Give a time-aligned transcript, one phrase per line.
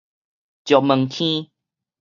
[0.65, 1.51] 石門坑